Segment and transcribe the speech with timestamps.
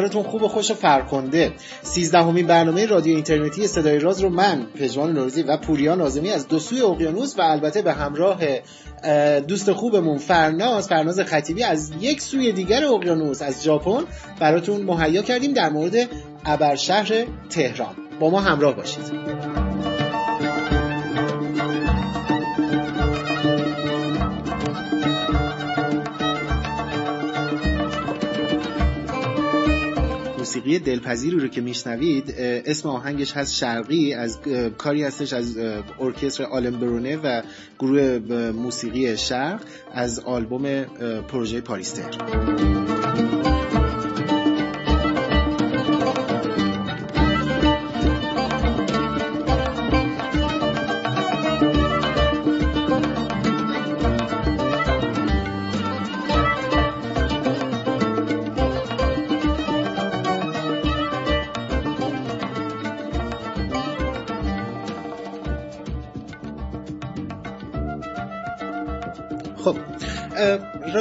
[0.00, 1.52] روزگارتون خوب و خوش و فرخنده.
[1.82, 6.58] سیزدهمین برنامه رادیو اینترنتی صدای راز رو من پژمان نوروزی و پوریا نازمی از دو
[6.58, 8.38] سوی اقیانوس و البته به همراه
[9.40, 14.04] دوست خوبمون فرناز فرناز خطیبی از یک سوی دیگر اقیانوس از ژاپن
[14.40, 16.08] براتون مهیا کردیم در مورد
[16.44, 17.94] ابرشهر تهران.
[18.20, 19.37] با ما همراه باشید.
[30.48, 34.38] موسیقی دلپذیری رو که میشنوید اسم آهنگش هست شرقی از
[34.78, 35.58] کاری هستش از
[36.00, 37.42] ارکستر آلم برونه و
[37.78, 38.18] گروه
[38.52, 39.60] موسیقی شرق
[39.92, 40.84] از آلبوم
[41.28, 42.10] پروژه پاریستر.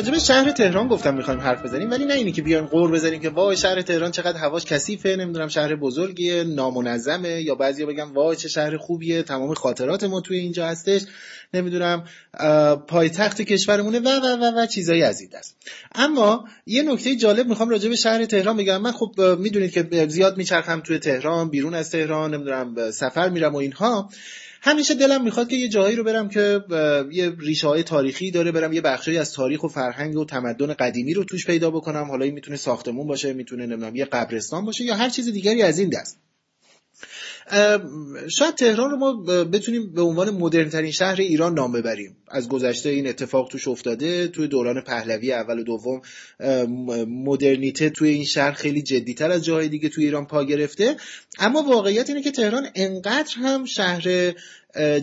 [0.08, 3.30] راجب شهر تهران گفتم می‌خوایم حرف بزنیم ولی نه اینی که بیایم قور بزنیم که
[3.30, 8.50] وای شهر تهران چقدر هواش کثیفه نمی‌دونم شهر بزرگیه نامنظمه یا بعضیا بگم وای چه
[8.50, 11.02] شهر خوبیه تمام خاطرات ما توی اینجا هستش
[11.54, 12.04] نمی‌دونم
[12.88, 15.56] پایتخت کشورمونه و و و و چیزایی از این دست
[15.96, 18.82] اما یه نکته جالب می‌خوام راجع به شهر تهران بگم.
[18.82, 23.58] من خب می‌دونید که زیاد میچرخم توی تهران بیرون از تهران نمی‌دونم سفر میرم و
[23.58, 24.10] اینها.
[24.62, 26.64] همیشه دلم می‌خواد که یه جایی رو برم که
[27.12, 31.14] یه ریشه های تاریخی داره برم یه بخشی از تاریخ و فرهنگ و تمدن قدیمی
[31.14, 32.04] رو توش پیدا بکنم.
[32.04, 35.80] حالا این می‌تونه ساختمون باشه می‌تونه نمی‌دونم یه قبرستان باشه یا هر چیز دیگری از
[35.80, 36.20] این دست.
[38.38, 39.14] شاید تهران رو ما
[39.44, 42.18] بتونیم به عنوان مدرن ترین شهر ایران نام ببریم.
[42.28, 46.02] از گذشته این اتفاق توش افتاده توی دوران پهلوی اول و دوم
[47.08, 50.96] مدرنیته توی این شهر خیلی جدیتر از جاهای دیگه توی ایران پا گرفته.
[51.40, 54.34] اما واقعیت اینه که تهران انقدر هم شهر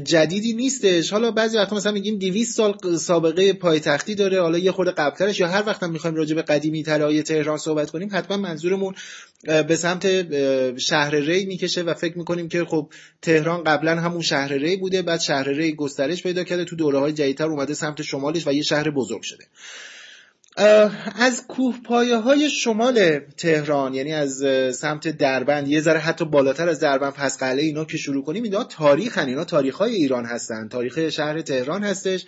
[0.04, 1.12] جدیدی نیستش.
[1.12, 5.48] حالا بعضی وقتا مثلا میگیم 200 سال سابقه پایتختی داره حالا یه خورده قبلترش یا
[5.48, 8.94] هر وقت می‌خوایم راجع به قدیمی ترهای تهران صحبت کنیم حتما منظورمون
[9.44, 10.06] به سمت
[10.78, 12.88] شهر ری می‌کشه و فکر می‌کنیم که خب
[13.22, 17.12] تهران قبلا همون شهر ری بوده بعد شهر ری گسترش پیدا کرده تو دوره های
[17.12, 19.44] جدیدتر اومده سمت شمالش و یه شهر بزرگ شده.
[20.56, 24.44] از کوه پایه های شمال تهران یعنی از
[24.76, 28.65] سمت دربند یه ذره حتی بالاتر از دربند پس قله اینا که شروع کنیم اینا
[28.65, 29.28] تاریخ هن.
[29.28, 30.69] اینا تاریخ های ایران هستن.
[30.69, 32.26] تاریخ شهر تهران هستش.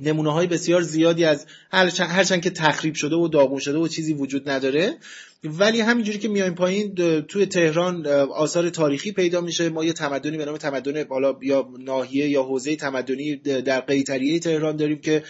[0.00, 4.48] نمونه های بسیار زیادی از هرچند که تخریب شده و داغون شده و چیزی وجود
[4.48, 4.96] نداره.
[5.44, 6.94] ولی همینجوری که میایم پایین
[7.28, 9.68] توی تهران آثار تاریخی پیدا میشه.
[9.68, 14.76] ما یه تمدنی به نام تمدن بالا یا ناحیه یا حوزه تمدنی در قیتریه تهران
[14.76, 15.22] داریم که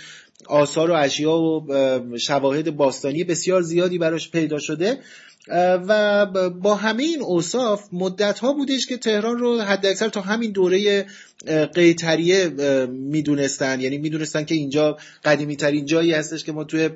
[0.46, 1.66] آثار و اشیا و
[2.18, 4.98] شواهد باستانی بسیار زیادی براش پیدا شده.
[5.88, 10.52] و با همه این اوصاف مدت ها بودش که تهران رو حد اکثر تا همین
[10.52, 11.06] دوره
[11.74, 12.48] قیتریه
[12.88, 13.80] می‌دونستن.
[13.80, 16.90] یعنی می‌دونستن که اینجا قدیمی ترین جایی هستش که ما توی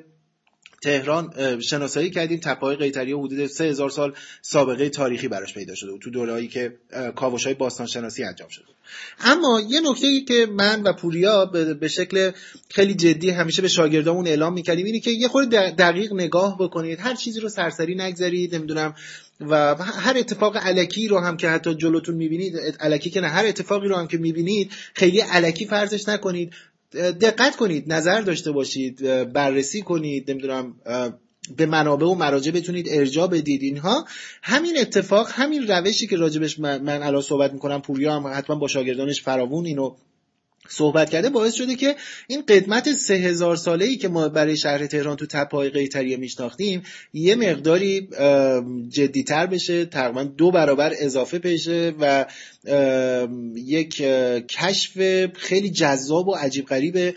[0.81, 6.09] تهران شناسایی کردیم تپه‌های قیتری حدود 3000 سال سابقه تاریخی براش پیدا شده و تو
[6.09, 6.73] دوره‌ای که
[7.15, 8.65] کاوش‌های باستان شناسی انجام شده
[9.19, 11.45] اما یه نکته که من و پوریا
[11.79, 12.31] به شکل
[12.69, 16.99] خیلی جدی همیشه به شاگردامون اعلام می‌کردیم اینه که یه خورده دقیق نگاه بکنید.
[16.99, 18.95] هر چیزی رو سرسری نگذارید نمی‌دونم
[19.39, 23.87] و هر اتفاق علکی رو هم که حتی جلوتون می‌بینید علکی که نه هر اتفاقی
[23.87, 26.53] رو هم که می‌بینید خیلی علکی فرضش نکنید.
[26.93, 30.75] دقت کنید نظر داشته باشید بررسی کنید نمی‌دونم
[31.57, 33.61] به منابع و مراجع بتونید ارجاع بدید.
[33.63, 34.05] اینها
[34.41, 38.67] همین اتفاق همین روشی که راجبش من, من الان صحبت می‌کنم پوریا هم حتما با
[38.67, 39.95] شاگردانش فراوون اینو
[40.69, 41.95] صحبت کرده باعث شده که
[42.27, 46.83] این قدمت سه هزار ساله ای که ما برای شهر تهران تو تپای قیتریه میشناختیم
[47.13, 48.07] یه مقداری
[48.89, 52.25] جدیتر بشه تقریبا دو برابر اضافه بشه و
[53.55, 53.95] یک
[54.47, 57.15] کشف خیلی جذاب و عجیب غریب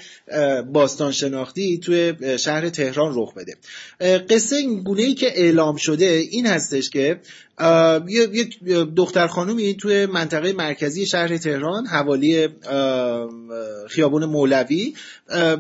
[0.73, 3.57] باستان شناختی توی شهر تهران رخ بده.
[4.19, 7.21] قصه این گونه ای که اعلام شده این هستش که
[8.09, 8.65] یک
[8.97, 12.49] دختر خانومی توی منطقه مرکزی شهر تهران حوالی
[13.89, 14.95] خیابون مولوی.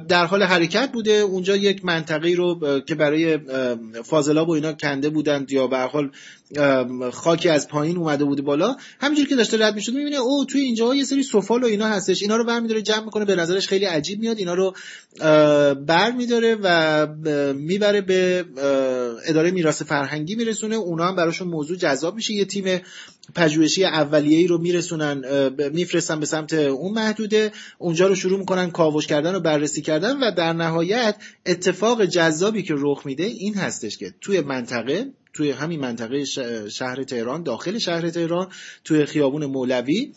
[0.09, 1.13] در حال حرکت بوده.
[1.13, 3.39] اونجا یک منطقه رو که برای
[4.05, 6.11] فاضلاب و اینا کنده بودند یا به حال
[7.13, 8.77] خاکی از پایین اومده بوده بالا.
[9.01, 12.23] همینجوری که داشته رد می‌شد می‌بینه او توی اینجا یه سری سفال و اینا هستش.
[12.23, 14.39] اینا رو برمیداره جمع می‌کنه به نظرش خیلی عجیب میاد.
[14.39, 14.75] اینا رو
[15.75, 17.07] بر میداره و
[17.55, 18.45] می‌بره به
[19.25, 22.35] اداره میراث فرهنگی میرسونه اونا هم براشون موضوع جذاب میشه.
[22.35, 22.81] یه تیم
[23.35, 25.25] پژوهشی اولیه‌ای رو میرسونن
[25.73, 27.53] میفرستن به سمت اون محدوده.
[27.79, 31.17] اونجا رو شروع می‌کنن کاوش کردن و بررسی کردن و در نهایت
[31.47, 36.25] اتفاق جذابی که رخ میده این هستش که توی منطقه توی همین منطقه
[36.69, 38.49] شهر تهران داخل شهر تهران
[38.85, 40.13] توی خیابون مولوی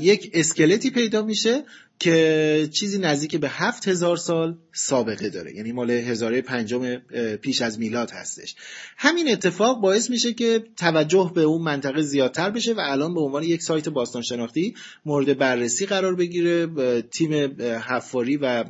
[0.00, 1.64] یک اسکلتی پیدا میشه
[2.02, 5.56] که چیزی نزدیک به هفت هزار سال سابقه داره.
[5.56, 6.96] یعنی مال هزاره پنجم
[7.42, 8.54] پیش از میلاد هستش.
[8.96, 13.42] همین اتفاق باعث میشه که توجه به اون منطقه زیادتر بشه و الان به عنوان
[13.42, 16.66] یک سایت باستان شناختی مورد بررسی قرار بگیره.
[17.02, 17.32] تیم
[17.62, 18.64] حفاری و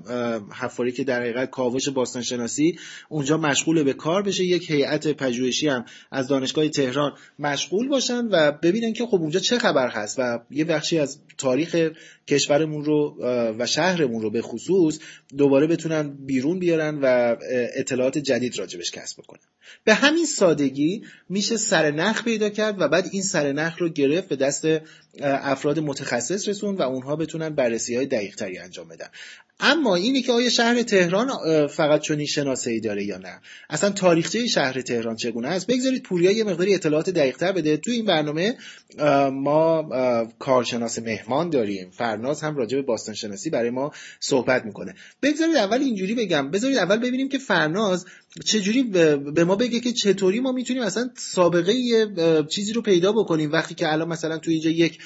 [0.54, 4.44] حفاری که در حقیقت کاوش باستان شناسی اونجا مشغول به کار بشه.
[4.44, 9.58] یک هیئت پژوهشی هم از دانشگاه تهران مشغول باشن و ببینن که خب اونجا چه
[9.58, 11.90] خبر هست و یه بخشی از تاریخ
[12.28, 13.21] کشورمون رو
[13.58, 14.98] و شهرمون رو به خصوص
[15.36, 17.36] دوباره بتونن بیرون بیارن و
[17.76, 19.40] اطلاعات جدید راجبش کسب بکنن.
[19.84, 24.66] به همین سادگی میشه سرنخ پیدا کرد و بعد این سرنخ رو گرفت به دست
[25.22, 29.06] افراد متخصص رسون و اونها بتونن بررسی های دقیق تری انجام بدن.
[29.60, 31.28] اما اینی که آیا شهر تهران
[31.66, 32.28] فقط چنین
[32.66, 33.40] ای داره یا نه؟
[33.70, 37.76] اصلا تاریخچه شهر تهران چگونه است؟ بگذارید پوریا یه مقداری اطلاعات دقیقتر بده.
[37.76, 38.56] تو این برنامه
[39.32, 39.88] ما
[40.38, 41.90] کارشناس مهمان داریم.
[41.90, 44.94] فرناز هم راجع به باستان شناسی برای ما صحبت می‌کنه.
[45.22, 46.50] بگذارید اول اینجوری بگم.
[46.50, 48.06] بذارید اول ببینیم که فرناز
[48.44, 48.82] چجوری
[49.34, 51.74] به ما بگه که چطوری ما می‌تونیم اصلا سابقه
[52.50, 54.98] چیزی رو پیدا بکنیم وقتی که الان مثلا تو اینجا یک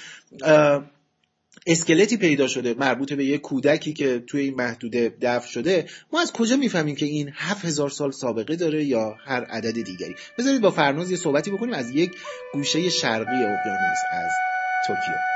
[1.66, 5.86] اسکلتی پیدا شده مربوط به یک کودکی که توی این محدوده دفن شده.
[6.12, 10.14] ما از کجا می‌فهمیم که این هفت هزار سال سابقه داره یا هر عدد دیگری؟
[10.38, 12.10] بذارید با فرناز یه صحبتی بکنیم از یک
[12.52, 14.30] گوشه شرقی اقیانوس از
[14.86, 15.35] توکیو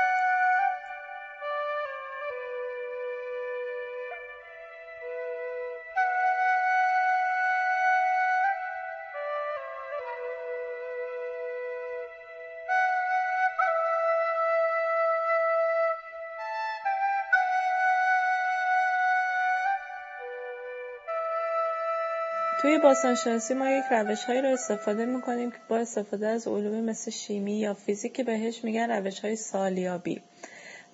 [22.61, 27.11] توی باستانشناسی ما یک روش هایی رو استفاده می‌کنیم که با استفاده از علومی مثل
[27.11, 30.21] شیمی یا فیزیک که بهش میگن روش های سالیابی.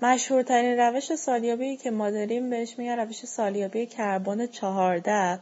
[0.02, 5.40] مشهورترین روش سالیابی که ما داریم بهش میگن روش سالیابی کربن 14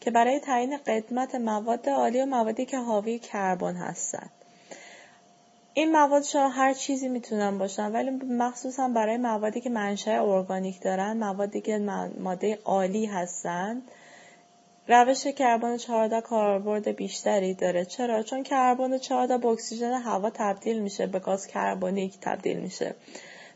[0.00, 4.30] که برای تعیین قدمت مواد عالی و موادی که حاوی کربن هستند
[5.74, 11.16] این مواد شما هر چیزی می‌تونن باشن ولی مخصوصا برای موادی که منشأ ارگانیک دارن
[11.16, 11.78] موادی که
[12.18, 13.82] ماده عالی هستند
[14.88, 17.84] روش کربن 14 کاربرد بیشتری داره.
[17.84, 22.94] چرا؟ چون کربن 14 با اکسیژن هوا تبدیل میشه به گاز کربونیک تبدیل میشه.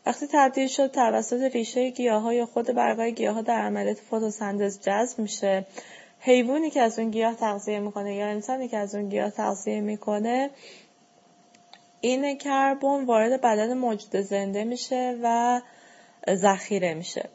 [0.06, 5.67] وقتی تبدیل شد توسط ریشه گیاه یا خود برگای گیاه در عملیات فتوسنتز جذب میشه.
[6.21, 10.50] حیوانی که از اون گیاه تغذیه می‌کنه یا انسانی که از اون گیاه تغذیه می‌کنه
[12.00, 15.61] این کربن وارد بدن موجود زنده میشه و
[16.35, 17.29] ذخیره میشه.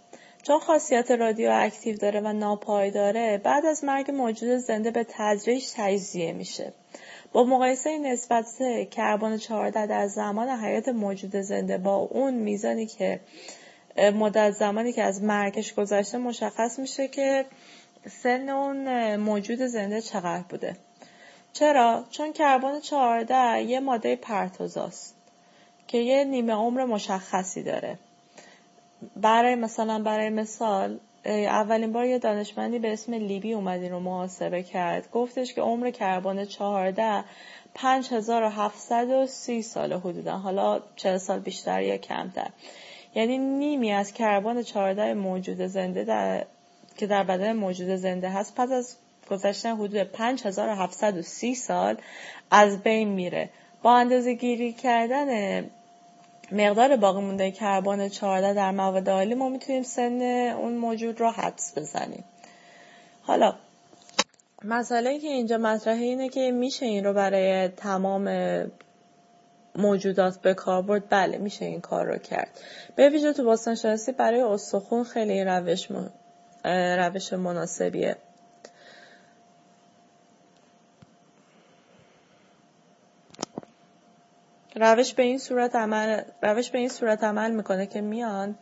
[0.47, 6.73] چون خاصیت رادیواکتیو داره و ناپایداره بعد از مرگ موجود زنده به تدریج تجزیه میشه.
[7.33, 8.45] با مقایسه نسبت
[8.91, 13.19] کربن 14 در زمان حیات موجود زنده با اون میزانی که
[13.97, 17.45] مدت زمانی که از مرگش گذشته مشخص میشه که
[18.23, 20.77] سن اون موجود زنده چقدر بوده.
[21.53, 25.15] چرا؟ چون کربن 14 یه ماده پرتوزاست
[25.87, 27.97] که یه نیمه عمر مشخصی داره.
[29.15, 35.11] برای مثلا برای مثال اولین بار یه دانشمندی به اسم لیبی اومد رو محاسبه کرد.
[35.11, 37.23] گفتش که عمر کربن 14
[37.73, 40.37] 5730 سال حدودا.
[40.37, 42.47] حالا 40 سال بیشتر یا کمتر.
[43.15, 46.45] یعنی نیمی از کربن 14 موجود زنده در
[46.97, 48.95] که در بدن موجود زنده هست پس از
[49.29, 51.97] گذشتن حدود 5730 سال
[52.51, 53.49] از بین میره.
[53.83, 55.59] با اندازه گیری کردن
[56.51, 60.21] مقدار باقی مونده کربن 14 در مواد عالی ما می‌تونیم سن
[60.57, 62.23] اون موجود رو حدس بزنیم.
[63.21, 63.55] حالا
[64.63, 68.29] مسئله که اینجا مطرحه اینه که میشه این رو برای تمام
[69.75, 72.59] موجودات به کار برد؟ بله میشه این کار رو کرد.
[72.95, 75.87] به ویژه تو باستان شناسی برای استخون خیلی روش,
[76.97, 78.15] روش مناسبیه.
[84.75, 88.55] روش به این صورت عمل روش به این صورت عمل می‌کنه که میان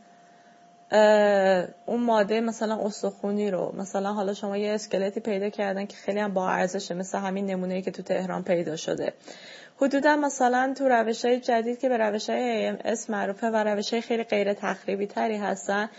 [1.85, 6.33] اون ماده مثلا استخونی رو مثلا حالا شما یه اسکلتی پیدا کردن که خیلی هم
[6.33, 9.13] با ارزشه مثل همین نمونه که تو تهران پیدا شده.
[9.81, 14.01] حدودا مثلا تو روش های جدید که به روش های AMS معروفه و روش های
[14.01, 15.89] خیلی غیر تخریبی تری هستن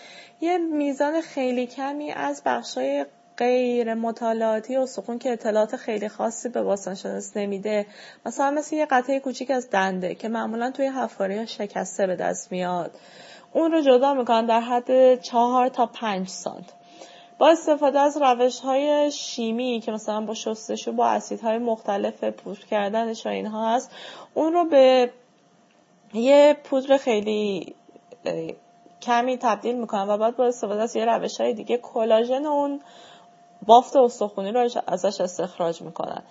[0.40, 3.06] یه میزان خیلی کمی از بخش های
[3.36, 7.86] غیر مطالعاتی استخون که اطلاعات خیلی خاصی به باستانشناس نمیده.
[8.26, 12.90] مثلا مثل یه قطعه کوچیک از دنده که معمولا توی حفاری شکسته به دست میاد.
[13.52, 16.72] اون رو جدا می‌کنن در حد چهار تا پنج سانت.
[17.38, 23.26] با استفاده از روش های شیمی که مثلا با شستشو با اسیدهای مختلف پودر کردنش
[23.26, 23.90] و اینها هست
[24.34, 25.10] اون رو به
[26.14, 27.74] یه پودر خیلی
[29.02, 32.80] کمی تبدیل می‌کنن و بعد با استفاده از یه روش های دیگه کلاژن اون
[33.66, 36.22] بافت استخونی رو ازش استخراج می‌کنن.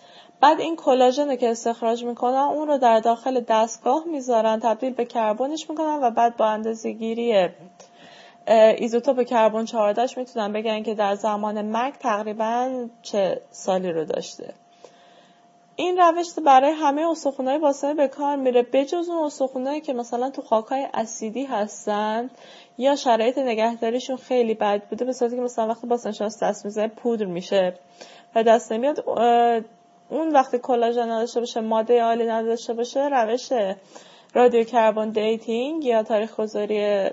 [0.41, 5.69] بعد این کلاژن که استخراج می‌کنن اون رو در داخل دستگاه می‌ذارن تبدیل به کربنش
[5.69, 7.49] می‌کنن و بعد با اندازه گیری
[8.47, 14.53] ایزوتوپ کربن 14 می‌تونن بگن که در زمان مرگ تقریبا چه سالی رو داشته.
[15.75, 20.41] این روش برای همه استخونهای باسنه به کار میره بجز اون استخونهایی که مثلا تو
[20.41, 22.29] خاکهای اسیدی هستن
[22.77, 27.25] یا شرایط نگهداریشون خیلی بد بوده به صورتی که مثلا وقتی باستانشناس دست می‌زنه پودر
[27.25, 27.73] میشه
[28.35, 29.09] و دست نمیاد
[30.09, 33.49] اون وقتی کلاژن نداشته باشه ماده آلی نداشته باشه روش
[34.33, 37.09] radiocarbon dating یا تاریخ گذاری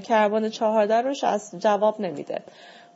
[0.00, 2.42] کربن 14 روش از جواب نمیده.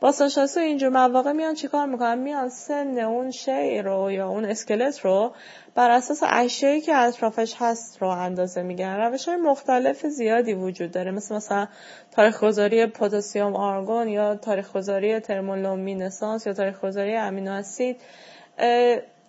[0.01, 5.33] باستانشناسی اینجور مواقع میان چیکار می‌کنن؟ میان سن اون شی رو یا اون اسکلت رو
[5.75, 11.11] بر اساس اشیایی که اطرافش هست رو اندازه میگن روش های مختلف زیادی وجود داره.
[11.11, 11.67] مثل مثلا
[12.11, 18.01] تاریخ گذاری پتاسیم آرگون یا تاریخ گذاری ترمولومینسانس یا تاریخ گذاری امینو اسید.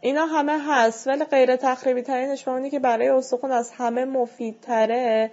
[0.00, 5.30] اینا همه هست ولی غیر تخریبی ترینش اونی که برای استخون از همه مفیدتره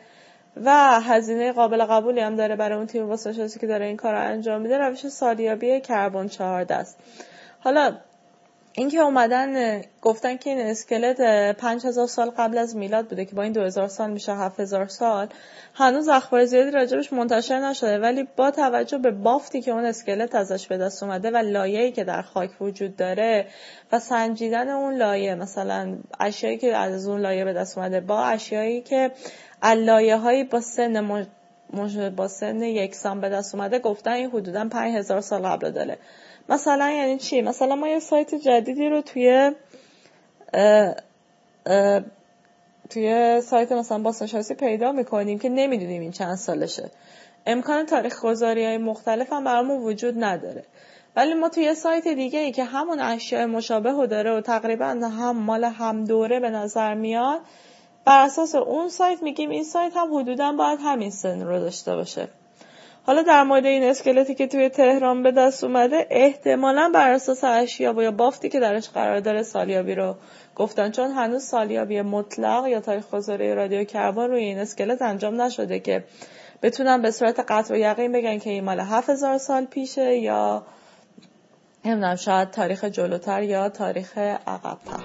[0.55, 4.21] و هزینه قابل قبولی هم داره برای اون تیم واسه که داره این کار رو
[4.21, 6.97] انجام میده روش سالیابی کربن 14 است.
[7.59, 7.97] حالا
[8.73, 11.21] اینکه اومدن گفتن که این اسکلت
[11.57, 15.27] 5000 سال قبل از میلاد بوده که با این 2000 سال میشه 7000 سال
[15.73, 20.67] هنوز اخبار زیادی راجبش منتشر نشده ولی با توجه به بافتی که اون اسکلت ازش
[20.67, 23.47] به دست اومده و لایه‌ای که در خاک وجود داره
[23.91, 28.81] و سنجیدن اون لایه مثلا اشیایی که از اون لایه به دست اومده با اشیایی
[28.81, 29.11] که
[29.61, 31.25] علایه هایی با سن
[32.15, 35.97] با سن یکسان به دست اومده گفتن این حدودا 5000 سال قبل داره.
[36.49, 39.51] مثلا یعنی چی؟ مثلا ما یه سایت جدیدی رو توی
[42.89, 46.91] توی سایت مثلا باستانشناسی پیدا می‌کنیم که نمی‌دونیم این چند سالشه.
[47.47, 50.63] امکان تاریخ گذاری های مختلف هم برامون وجود نداره.
[51.15, 55.37] ولی ما توی سایت دیگه ای که همون اشیاء مشابه رو داره و تقریبا هم
[55.37, 57.39] مال هم دوره به نظر میاد
[58.05, 62.27] بر اساس اون سایت میگیم این سایت هم حدودا باید همین سن رو داشته باشه.
[63.05, 68.03] حالا در مورد این اسکلتی که توی تهران به دست اومده احتمالا بر اساس اشیا
[68.03, 70.15] یا بافتی که درش قرار داره سالیابی رو
[70.55, 70.91] گفتن.
[70.91, 76.03] چون هنوز سالیابی مطلق یا تاریخ گذاری رادیو کربن روی این اسکلت انجام نشده که
[76.63, 80.63] بتونن به صورت قطع و یقین بگن که این مال 7000 سال پیشه یا
[81.85, 85.03] نمی‌دونم شاید تاریخ جلوتر یا تاریخ عقبتر.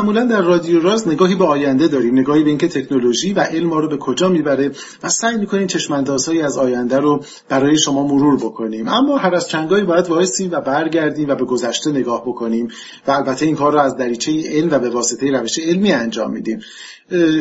[0.00, 2.18] معمولا در رادیو راز نگاهی به آینده داریم.
[2.18, 4.70] نگاهی به اینکه تکنولوژی و علم ما رو به کجا می‌بره
[5.02, 8.88] و سعی می‌کنیم چشماندازهایی از آینده رو برای شما مرور بکنیم.
[8.88, 12.68] اما هر از چنگاهی باید وایسیم و برگردیم و به گذشته نگاه بکنیم.
[13.06, 16.60] و البته این کار رو از دریچه علم و به واسطه روش علمی انجام میدیم.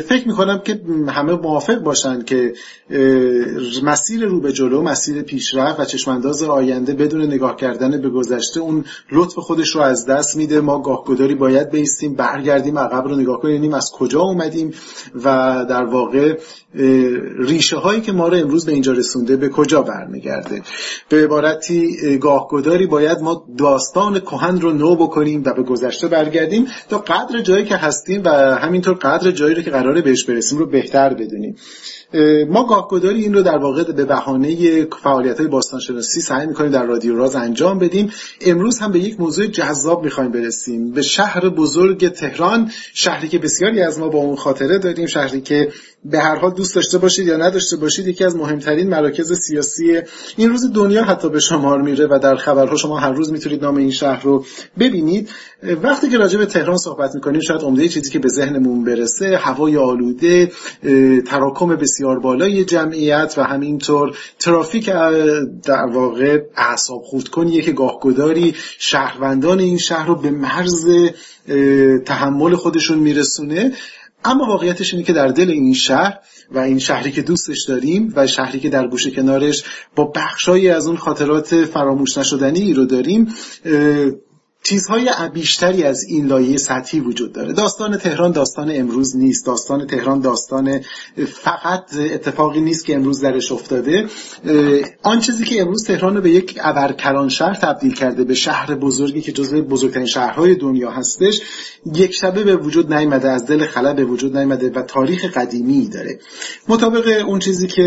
[0.08, 2.54] فکر می‌کنم که همه موافق باشن که
[3.84, 8.86] مسیر رو به جلو مسیر پیشرفت و چشمانداز آینده بدون نگاه کردن به گذشته اون
[9.12, 10.62] لطف خودش رو از دست میده.
[10.62, 14.74] ما گاهگداری باید بیستیم برگردیم برگردیم عقب رو نگاه کنیم از کجا اومدیم
[15.16, 16.38] و در واقع
[17.40, 20.62] ریشه هایی که ما رو امروز به اینجا رسونده به کجا برمیگرده.
[21.10, 26.98] به عبارتی گاهگداری باید ما داستان کهن رو نو بکنیم و به گذشته برگردیم تا
[26.98, 31.14] قدر جایی که هستیم و همینطور قدر جایی رو که قراره بهش برسیم رو بهتر
[31.14, 31.56] بدونیم.
[32.50, 37.16] ما گاهگداری این رو در واقع به بهانه فعالیت های باستانشناسی سعی می‌کنیم در رادیو
[37.16, 38.12] راز انجام بدیم.
[38.42, 40.92] امروز هم به یک موضوع جذاب می‌خوایم برسیم.
[40.92, 45.72] به شهر بزرگ تهران شهری که بسیاری از ما با اون خاطره داریم شهری که
[46.06, 50.02] به هر حال دوست داشته باشید یا نداشته باشید یکی از مهمترین مراکز سیاسی
[50.38, 53.78] این روز دنیا حتی به شمار میره و در خبرها شما هر روز می‌تونید نام
[53.78, 54.46] این شهر رو
[54.80, 55.30] ببینید.
[55.84, 59.78] وقتی که راجع به تهران صحبت می‌کنیم شاید عمده چیزی که به ذهنمون برسه هوای
[59.78, 60.52] آلوده
[61.28, 64.86] تراکم بسیار بالای جمعیت و همینطور ترافیک
[65.64, 70.88] در واقع اعصاب خورد کنیه که گاهگداری شهروندان این شهر رو به مرز
[72.06, 73.74] تحمل خودشون میرسونه.
[74.26, 76.20] اما واقعیتش اینه که در دل این شهر
[76.52, 79.64] و این شهری که دوستش داریم و شهری که در گوشه کنارش
[79.96, 83.36] با بخشایی از اون خاطرات فراموش نشدنی رو داریم
[84.64, 87.54] چیزهای بیشتری از این لایه سطحی وجود داره.
[87.54, 89.46] داستان تهران داستان امروز نیست.
[89.46, 90.80] داستان تهران داستان
[91.28, 94.06] فقط اتفاقی نیست که امروز درش افتاده.
[95.04, 99.22] آن چیزی که امروز تهران رو به یک ابرکران شهر تبدیل کرده به شهر بزرگی
[99.22, 101.42] که جزو بزرگترین شهرهای دنیا هستش
[101.96, 106.20] یک شبه به وجود نیامده از دل خلا به وجود نیامده و تاریخ قدیمی داره.
[106.68, 107.84] مطابق اون چیزی که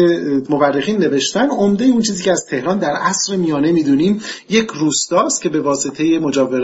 [0.48, 5.48] مورخین نوشتن عمده اون چیزی که از تهران در عصر میانه می‌دونیم یک روستاست که
[5.48, 6.18] به واسطه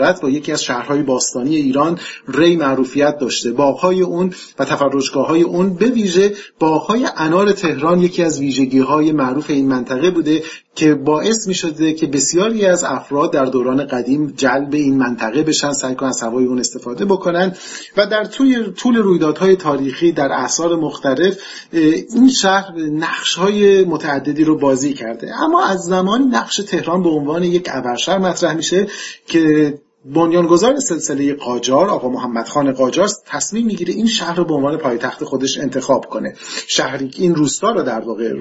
[0.09, 3.51] مجاور با یکی از شهرهای باستانی ایران ری معروفیت داشته.
[3.51, 9.11] باغهای اون و تفرجگاه های اون به ویژه باغهای انار تهران یکی از ویژگی های
[9.11, 10.43] معروف این منطقه بوده
[10.75, 15.71] که باعث می شده که بسیاری از افراد در دوران قدیم جلب این منطقه بشن
[15.71, 17.55] سعی کنن از اون استفاده بکنن
[17.97, 21.37] و در طول طول رویدادهای تاریخی در اعثار مختلف
[21.71, 25.43] این شهر نقش های متعددی رو بازی کرده.
[25.43, 28.87] اما از زمانی نقش تهران به عنوان یک ابرشهر مطرح میشه
[29.27, 29.73] که
[30.05, 35.23] بنیانگذار سلسله قاجار آقا محمد خان قاجار تصمیم می‌گیره این شهر رو به عنوان پایتخت
[35.23, 36.33] خودش انتخاب کنه.
[36.67, 38.33] شهری این روستا رو در واقع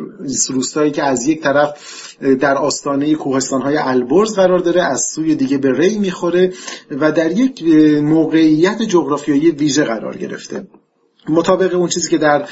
[0.48, 1.78] روستایی که از یک طرف
[2.40, 6.52] در آستانه کوهستان های البرز قرار داره از سوی دیگه به ری می‌خوره
[6.90, 7.62] و در یک
[8.02, 10.66] موقعیت جغرافیایی ویژه قرار گرفته.
[11.30, 12.48] مطابق اون چیزی که در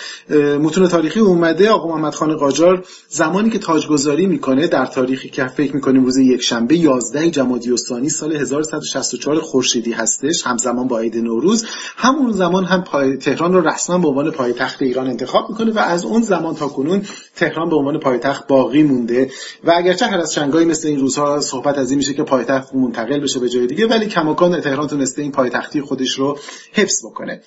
[0.59, 5.75] متون تاریخی اومده آقا محمد خان قاجار زمانی که تاجگذاری می‌کنه در تاریخی که فکر
[5.75, 11.67] می‌کنیم روز یک شنبه 11 جمادی الثانی سال 1164 خورشیدی هستش همزمان با عید نوروز
[11.97, 16.05] همون زمان هم پای تهران رو رسما به عنوان پایتخت ایران انتخاب می‌کنه و از
[16.05, 17.03] اون زمان تا کنون
[17.37, 19.31] تهران به عنوان پایتخت باقی مونده
[19.65, 23.21] و اگرچه هر از شنگایی مثل این روزها صحبت از این میشه که پایتخت منتقل
[23.21, 26.39] بشه به جای دیگه ولی کماکان تهران تونسته این پایتختی خودش رو
[26.73, 27.41] حفظ بکنه.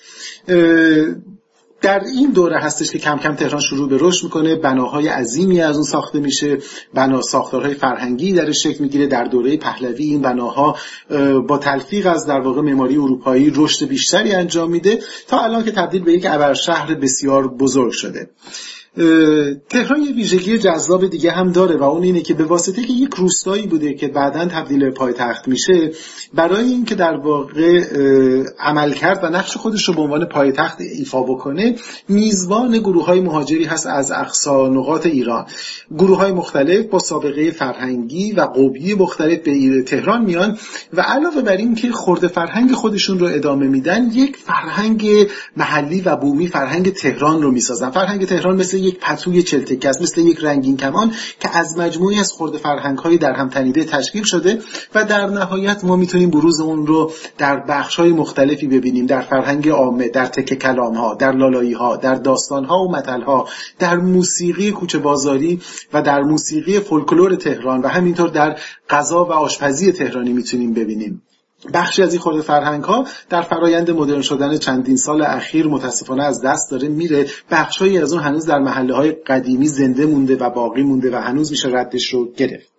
[1.82, 5.76] در این دوره هستش که کم کم تهران شروع به رشد می‌کنه بناهای عظیمی از
[5.76, 6.58] اون ساخته میشه
[6.94, 9.06] بنا ساختارهای فرهنگی در شکل می‌گیره.
[9.06, 10.76] در دوره پهلوی این بناها
[11.48, 16.02] با تلفیق از در واقع معماری اروپایی رشد بیشتری انجام میده تا الان که تبدیل
[16.02, 18.30] به یک ابرشهر بسیار بزرگ شده.
[19.68, 23.14] تهران یه ویژگی جذاب دیگه هم داره و اون اینه که به واسطه که یک
[23.14, 25.90] روستایی بوده که بعدا تبدیل به پایتخت میشه
[26.34, 27.84] برای اینکه در واقع
[28.58, 31.76] عمل کرد و نقش خودش رو به عنوان پایتخت ایفا بکنه
[32.08, 35.46] میزبان گروه های مهاجری هست از اقصا نقاط ایران.
[35.98, 40.58] گروه های مختلف با سابقه فرهنگی و قوبی مختلف به تهران میان
[40.92, 45.08] و علاوه بر این که خورده فرهنگ خودشون رو ادامه میدن یک فرهنگ
[45.56, 47.90] محلی و بومی فرهنگ تهران رو می‌سازن.
[47.90, 52.32] فرهنگ تهران مثل یک پتوی چلتکه است مثل یک رنگین کمان که از مجموعی از
[52.32, 54.58] خورده فرهنگ های در هم تنیده تشکیل شده
[54.94, 59.68] و در نهایت ما می‌تونیم بروز اون رو در بخش های مختلفی ببینیم در فرهنگ
[59.68, 63.96] عامه در تک کلام ها در لالایی ها در داستان ها و متل ها در
[63.96, 65.60] موسیقی کوچه بازاری
[65.92, 68.58] و در موسیقی فولکلور تهران و همینطور در
[68.90, 71.22] غذا و آشپزی تهرانی می‌تونیم ببینیم.
[71.74, 76.42] بخشی از این خورده فرهنگ ها در فرایند مدرن شدن چندین سال اخیر متاسفانه از
[76.42, 80.82] دست داره میره بخشهایی از اون هنوز در محله های قدیمی زنده مونده و باقی
[80.82, 82.70] مونده و هنوز میشه ردش رو گرفت.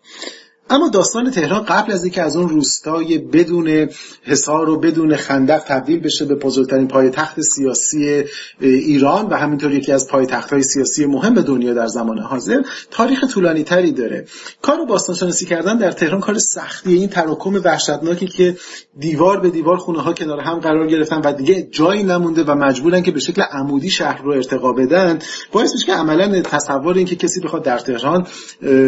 [0.71, 3.89] اما داستان تهران قبل از اینکه از اون روستای بدون
[4.23, 8.23] حصار و بدون خندق تبدیل بشه به بزرگترین پایتخت سیاسی
[8.59, 13.91] ایران و همینطور یکی از پایتخت‌های سیاسی مهم دنیا در زمان حاضر تاریخ طولانی تری
[13.91, 14.25] داره.
[14.61, 16.99] کار باستانشناسی کردن در تهران کار سختیه.
[16.99, 18.57] این تراکم وحشتناکی که
[18.99, 23.01] دیوار به دیوار خونه ها کنار هم قرار گرفتن و دیگه جایی نمونده و مجبورن
[23.01, 25.19] که به شکل عمودی شهر رو ارتقا بدن
[25.51, 28.27] باعث میشه که عملا تصور اینکه کسی بخواد در تهران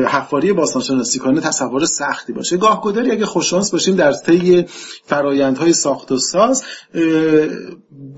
[0.08, 2.58] حفاری باستانشناسی کنه تصور همواره سختی باشه.
[2.58, 4.66] گاه گداری اگه خوششانس باشیم در طی
[5.06, 6.64] فرایندهای ساخت و ساز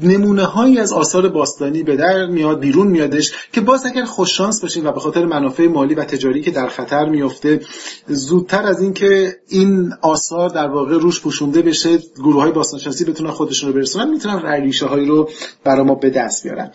[0.02, 4.86] نمونه هایی از آثار باستانی به در میاد بیرون میادش که باز اگر خوششانس باشیم
[4.86, 7.62] و به خاطر منافع مالی و تجاری که در خطر میفته
[8.08, 13.70] زودتر از اینکه این آثار در واقع روش پوشونده بشه گروه های باستانشناسی بتونن خودشون
[13.70, 15.30] رو برسونن می‌تونن ریشه هایی رو
[15.64, 16.72] برای ما به دست بیارن.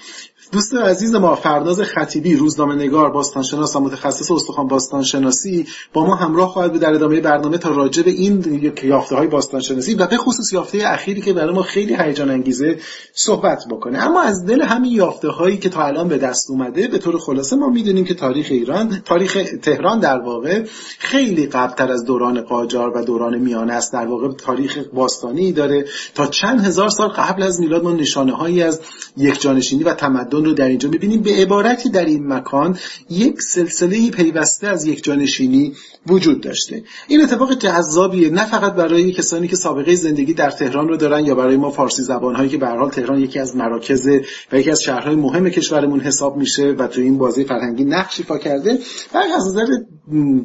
[0.53, 6.49] دوست عزیز ما فرناز خطیبی روزنامه نگار باستانشناس و متخصص استخوان باستانشناسی با ما همراه
[6.49, 10.53] خواهد بود در ادامه برنامه تا راجع به این یافته های باستانشناسی و به خصوص
[10.53, 12.79] یافته اخیری که برای ما خیلی هیجان انگیزه
[13.15, 13.99] صحبت بکنه.
[13.99, 17.57] اما از دل همین یافته هایی که تا الان به دست اومده به طور خلاصه
[17.57, 20.65] ما می‌دونیم که تاریخ ایران تاریخ تهران در واقع
[20.99, 23.93] خیلی قبلتر از دوران قاجار و دوران میانه است.
[23.93, 25.85] در واقع تاریخ باستانی داره.
[26.15, 28.81] تا چند هزار سال قبل از میلاد ما نشانه هایی از
[29.17, 32.79] یکجانشینی و تمدن رو در اینجا می‌بینیم به عبارتی در این مکان
[33.11, 35.73] یک سلسله پیوسته از یک جانشینی
[36.07, 36.83] وجود داشته.
[37.09, 41.35] این اتفاق جذابیه نه فقط برای کسانی که سابقه زندگی در تهران رو دارن یا
[41.35, 44.09] برای ما فارسی زبانهایی که به حال تهران یکی از مراکز
[44.53, 48.39] و یکی از شهرهای مهم کشورمون حساب میشه و تو این بازی فرهنگی نقش ایفا
[48.39, 48.79] کرده.
[49.13, 49.67] بلکه از نظر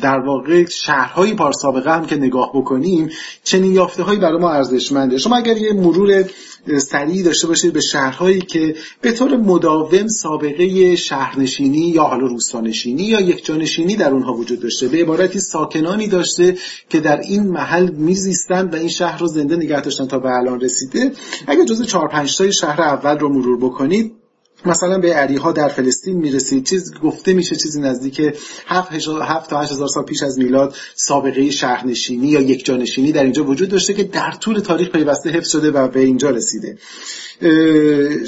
[0.02, 3.10] در واقع شهرهای پارسابقه هم که نگاه بکنیم
[3.44, 5.18] چنین یافته هایی برای ما ارزشمنده.
[5.18, 6.26] شما اگر یه مرور
[6.80, 13.22] سریع داشته باشید به شهرهایی که به طور مداوم سابقه شهرنشینی یا حالا روستانشینی یا
[13.22, 14.88] یک جانشینی در اونها وجود داشته.
[14.88, 16.58] به عبارتی ساکنانی داشته
[16.90, 20.62] که در این محل میزیستند و این شهر رو زنده نگه داشتن تا به الان
[20.62, 21.12] رسیده.
[21.48, 24.25] اگر جز 4 5 تای شهر اول رو مرور بکنید
[24.66, 28.22] مثلا به عریها در فلسطین می‌رسید چیز گفته میشه چیزی نزدیک
[28.68, 33.44] 7 تا 8 هزار سال پیش از میلاد سابقه شهرنشینی یا یک جانشینی در اینجا
[33.44, 36.78] وجود داشته که در طول تاریخ پیوسته حفظ شده و به اینجا رسیده.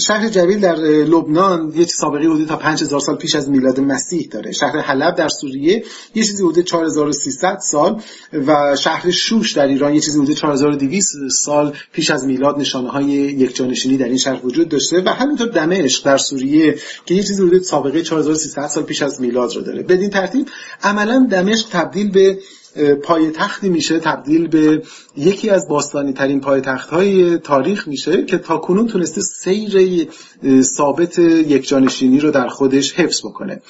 [0.07, 4.51] شهر جویل در لبنان یک سابقه حدود تا 5000 سال پیش از میلاد مسیح داره.
[4.51, 5.83] شهر حلب در سوریه
[6.15, 8.01] یه چیزی حدود 4300 سال
[8.47, 13.05] و شهر شوش در ایران یه چیزی حدود 4200 سال پیش از میلاد نشانه های
[13.05, 17.43] یک جانشینی در این شهر وجود داشته و همینطور دمشق در سوریه که یه چیزی
[17.43, 19.83] حدود سابقه 4300 سال پیش از میلاد رو داره.
[19.83, 20.47] بدین ترتیب
[20.83, 22.39] عملا دمشق تبدیل به
[23.03, 24.83] پایتختی میشه تبدیل به
[25.17, 30.07] یکی از باستانی ترین پایتخت های تاریخ میشه که تا کنون تونسته سیر
[30.61, 33.61] ثابت یک جانشینی رو در خودش حفظ بکنه.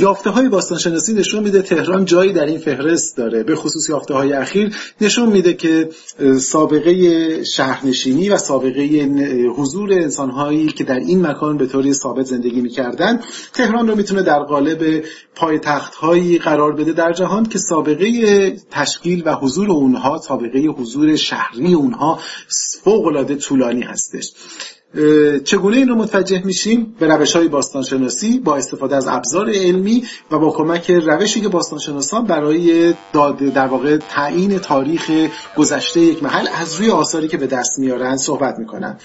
[0.00, 3.42] یافته های باستانشناسی نشون میده تهران جایی در این فهرست داره.
[3.42, 5.88] به خصوص یافته های اخیر نشون میده که
[6.38, 8.82] سابقه شهرنشینی و سابقه
[9.56, 13.20] حضور انسان هایی که در این مکان به طوری ثابت زندگی می‌کردن
[13.54, 15.04] تهران رو می‌تونه در قالب
[15.34, 21.74] پایتخت هایی قرار بده در جهان که سابقه تشکیل و حضور اونها سابقه حضور شهری
[21.74, 22.18] اونها
[22.84, 24.32] فوق العاده طولانی هستش.
[25.44, 30.38] چگونه این رو متوجه میشیم؟ به روش های باستانشناسی با استفاده از ابزار علمی و
[30.38, 35.10] با کمک روشی که باستانشناسان برای داد در واقع تعیین تاریخ
[35.56, 38.98] گذشته یک محل از روی آثاری که به دست میارن صحبت می‌کنن.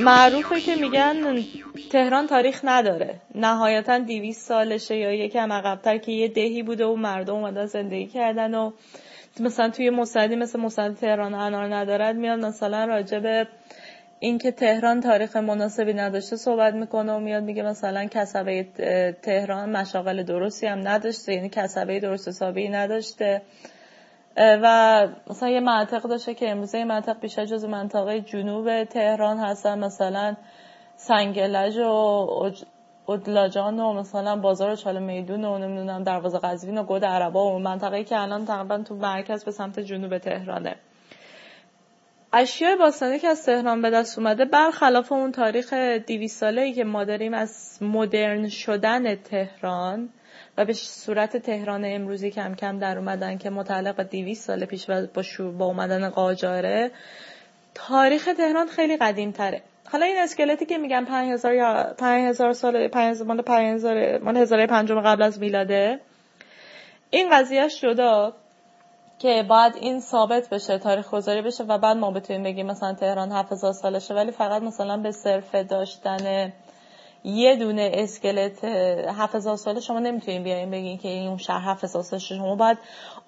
[0.00, 1.44] معروفه که میگن
[1.92, 3.14] تهران تاریخ نداره.
[3.34, 8.54] نهایتا دیویس سالشه یا یکم عقبتر که یه دهی بوده و مردم اومدن زندگی کردن
[8.54, 8.70] و
[9.40, 13.48] مثلا توی مصدی مثل مصد تهران انار ندارد میاد مثلا راجع به
[14.20, 18.66] اینکه تهران تاریخ مناسبی نداشته صحبت می‌کنه و میاد میگه مثلا کسبه
[19.22, 23.42] تهران مشاغل درستی هم نداشته یعنی کسبه درست حسابی نداشته.
[24.38, 29.78] و مثلا یه منطق داشته که امروزه این منطق بیشتر جز منطقه جنوب تهران هستن
[29.78, 30.36] مثلا
[30.96, 32.52] سنگلج و
[33.08, 38.04] ادلاجان و مثلا بازار چاله میدون و نمی‌دونم دروازه قزوین و گود عربا و منطقه
[38.04, 40.76] که الان تقریبا تو مرکز به سمت جنوب تهرانه.
[42.32, 45.72] اشیاء باستانی که از تهران به دست اومده برخلاف اون تاریخ
[46.06, 50.08] دیویس ساله ای که ما داریم از مدرن شدن تهران
[50.58, 55.06] و به صورت تهران امروزی کم کم در اومدن که متعلق 200 سال پیش و
[55.14, 55.22] با,
[55.58, 56.90] با اومدن قاجاره
[57.74, 63.26] تاریخ تهران خیلی قدیم تره حالا این اسکلتی که میگن 5000 یا 5000 سال 5000
[63.26, 66.00] مال 5000 مال 1050 قبل از میلاده.
[67.10, 68.32] این قضیهش جدا
[69.18, 73.32] که بعد این ثابت بشه تاریخ گذاری بشه و بعد ما بتونیم بگیم مثلا تهران
[73.32, 76.52] 7000 سالشه ولی فقط مثلا به صرف داشتن
[77.24, 82.20] یه دونه اسکلت 7000 ساله شما نمی‌تونین بیاین بگین که این اون شهر 7000 ساله
[82.20, 82.78] شما باید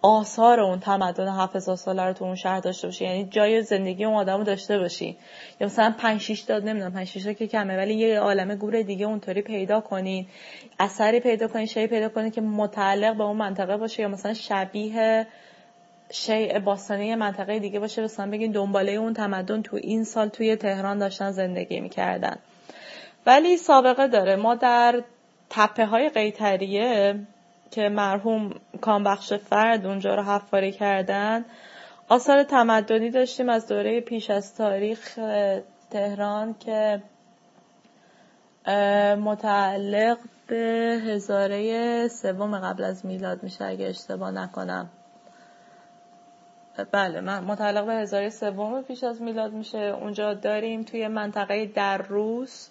[0.02, 4.14] آثار اون تمدن 7000 ساله رو تو اون شهر داشته باشی یعنی جای زندگی اون
[4.14, 5.16] آدمو داشته باشی
[5.60, 9.06] یا مثلا 5 6 تا نمی‌دونم 5 6 که کمه ولی یه عالمه گور دیگه
[9.06, 10.26] اونطوری پیدا کنین.
[10.78, 14.02] اثری پیدا کنین شی پیدا کنین که متعلق به اون منطقه باشه.
[14.02, 15.26] یا مثلا شبیه
[16.12, 18.02] شیء باستانی منطقه دیگه باشه.
[18.02, 22.38] مثلا بگین دنباله اون تمدن تو این سال توی تهران داشتن زندگی می‌کردن.
[23.26, 24.36] ولی سابقه داره.
[24.36, 25.02] ما در
[25.50, 27.20] تپه های قیتریه
[27.70, 31.44] که مرحوم کامبخش فرد اونجا رو حفاری کردن
[32.08, 35.18] آثار تمدنی داشتیم از دوره پیش از تاریخ
[35.90, 37.02] تهران که
[39.16, 44.90] متعلق به هزاره سوم قبل از میلاد میشه اگه اشتباه نکنم.
[46.92, 49.78] بله من متعلق به هزاره سوم پیش از میلاد میشه.
[49.78, 52.69] اونجا داریم توی منطقه در روز.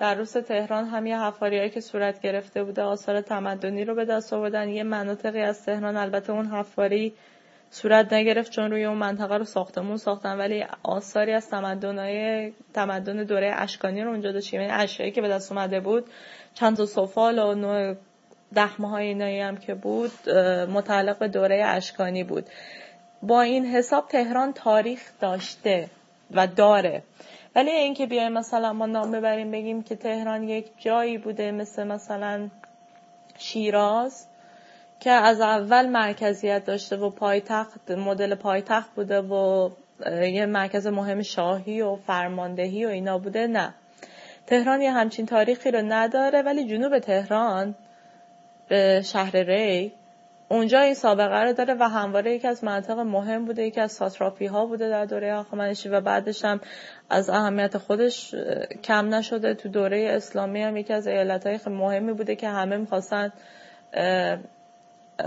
[0.00, 4.32] در روز تهران هم یه حفاریایی که صورت گرفته بوده آثار تمدنی رو به دست
[4.32, 4.68] آوردن.
[4.68, 7.14] یه مناطقی از تهران البته اون حفاری
[7.70, 13.52] صورت نگرفت چون روی اون منطقه رو ساختمون ساختن ولی آثاری از تمدنهای تمدن دوره
[13.56, 16.04] اشکانی رو اونجا داشتیم یعنی اشیایی که به دست اومده بود
[16.54, 17.94] چند تا سفال و نوع
[18.56, 20.30] دخمه های اینایی هم که بود
[20.68, 22.46] متعلق به دوره اشکانی بود.
[23.22, 25.90] با این حساب تهران تاریخ داشته
[26.30, 27.02] و داره.
[27.54, 32.48] ولی اینکه بیایم مثلا ما نام ببریم بگیم که تهران یک جایی بوده مثل مثلا
[33.38, 34.26] شیراز
[35.00, 39.70] که از اول مرکزیت داشته و پایتخت مدل پایتخت بوده و
[40.32, 43.74] یه مرکز مهم شاهی و فرماندهی و اینا بوده نه.
[44.46, 47.74] تهران یه همچین تاریخی رو نداره ولی جنوب تهران
[48.68, 49.92] به شهر ری
[50.52, 54.46] اونجا این سابقه رو داره و همواره یکی از مناطق مهم بوده یکی از ساتراپی
[54.46, 56.60] ها بوده در دوره هخامنشی و بعدش هم
[57.10, 58.34] از اهمیت خودش
[58.84, 59.54] کم نشده.
[59.54, 63.32] تو دوره اسلامی هم یکی از ایالت های مهمی بوده که همه می‌خواستن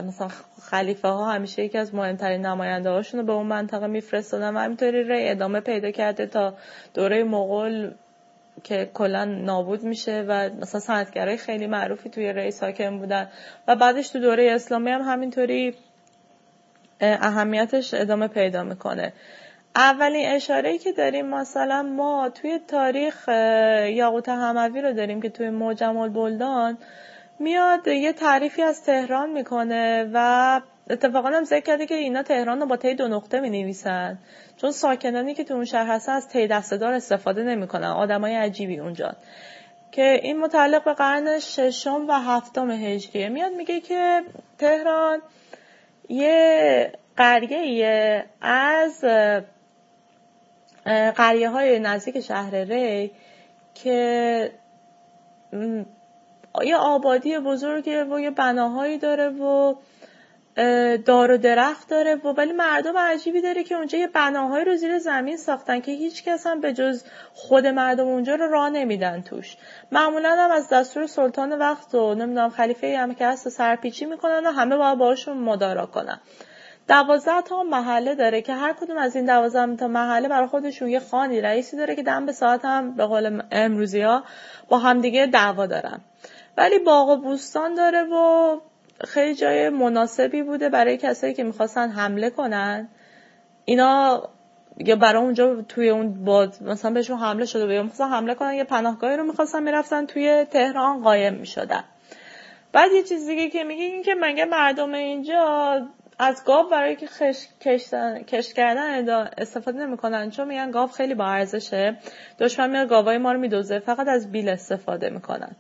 [0.03, 0.27] مثلا
[0.61, 5.03] خلیفه ها همیشه یکی از مهمترین نماینده هاشون رو به اون منطقه میفرستادن و همینطوری
[5.03, 6.53] ری ادامه پیدا کرده تا
[6.93, 7.91] دوره مغول
[8.63, 13.27] که کلا نابود میشه و مثلا صنعتگرای خیلی معروفی توی ری ساکن بودن.
[13.67, 15.75] و بعدش تو دوره اسلامی هم همینطوری
[17.01, 19.13] اهمیتش ادامه پیدا می‌کنه.
[19.75, 23.27] اولین اشاره که داریم مثلا ما توی تاریخ
[23.89, 26.77] یاقوت هموی رو داریم که توی معجم البلدان
[27.39, 32.65] میاد یه تعریفی از تهران می‌کنه و اتفاقا هم ذکر کرده که اینا تهران رو
[32.65, 34.17] با تی دو نقطه می نویسن
[34.57, 37.87] چون ساکنانی که تو اون شهر هستن از تی دستدار استفاده نمی‌کنن.
[37.87, 39.15] آدمای عجیبی اونجا.
[39.91, 43.29] که این متعلق به قرن ششم و هفتم هجریه.
[43.29, 44.21] میاد میگه که
[44.57, 45.21] تهران
[46.09, 49.05] یه قریه از
[51.15, 53.11] قریه های نزدیک شهر ری
[53.75, 54.51] که
[56.61, 59.75] یه آبادی بزرگه و یه بناهایی داره و
[61.05, 64.99] دار و درخت داره و ولی مردم عجیبی داره که اونجا یه بناهایی رو زیر
[64.99, 69.57] زمین ساختن که هیچ کس هم به جز خود مردم اونجا رو راه نمیدن توش.
[69.91, 74.51] معمولا هم از دستور سلطان وقت و نمی‌دونم خلیفه هم که هست سرپیچی می‌کنن و
[74.51, 76.19] همه باید باشون مدارا کنن.
[76.87, 80.99] دوازده تا محله داره که هر کدوم از این دوازده تا محله برای خودشون یه
[80.99, 84.23] خانی رئیسی داره که دم به ساعت هم به قول امروزی ها
[84.69, 86.01] با همدیگه دعوا دارن.
[86.57, 88.57] ولی باغ و بوستان داره و
[89.07, 92.87] خیلی جای مناسبی بوده برای کسایی که می‌خواستن حمله کنن.
[93.65, 94.23] اینا
[94.77, 98.63] یا برای اونجا توی اون باد مثلا بهشون حمله شده یا می‌خواستن حمله کنن یه
[98.63, 101.83] پناهگاهی رو می‌خواستن می‌رفتن توی تهران قایم می‌شدن.
[102.71, 105.81] بعد یه چیز دیگه که میگه این که مگه مردم اینجا
[106.19, 107.07] از گاو برای که
[108.27, 110.29] کشت کردن استفاده نمی‌کنن.
[110.29, 111.97] چون میگن گاو خیلی با ارزشه.
[112.39, 115.55] دشمن میاد گاوای ما رو میدوزه فقط از بیل استفاده می‌کنن.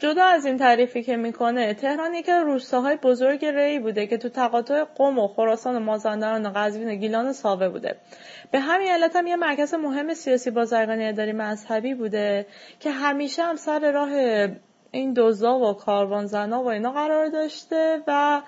[0.00, 4.28] جدا از این تعریفی که می‌کنه تهران یکی از روستاهای بزرگ ری بوده که تو
[4.28, 7.96] تقاطع قم و خراسان و مازندران و قزوین و گیلان و ساوه بوده.
[8.50, 12.46] به همین علت هم یه مرکز مهم سیاسی بازرگانی اداری مذهبی بوده
[12.80, 14.10] که همیشه هم سر راه
[14.90, 18.42] این دوزا و کاروانزنا و اینا قرار داشته و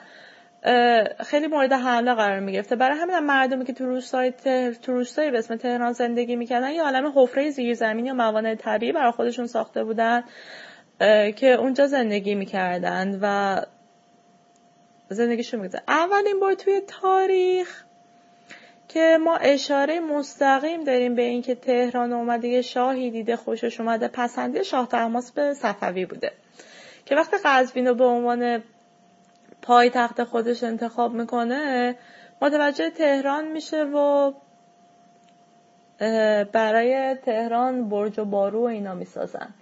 [1.21, 2.77] خیلی مورد حمله قرار می‌گرفته.
[2.77, 4.33] برای همین هم مردمی که تو روستای
[4.83, 9.11] تو روستایی به اسم تهران زندگی می‌کردن یه عالم حفره زیرزمینی و موانع طبیعی برای
[9.11, 10.25] خودشون ساخته بودن.
[11.37, 13.57] که اونجا زندگی می‌کردند و
[15.09, 17.85] زندگیشون می‌گذارن اولین بار توی تاریخ
[18.89, 24.65] که ما اشاره مستقیم داریم به اینکه تهران اومده یه شاهی دیده خوشش اومده پسندی
[24.65, 26.33] شاه تحماس به صفوی بوده.
[27.07, 28.63] که وقتی قزوین رو به عنوان
[29.63, 31.95] پای تخت خودش انتخاب می‌کنه
[32.43, 34.33] متوجه تهران میشه و
[36.53, 39.55] برای تهران برج و بارو و اینا می‌سازن.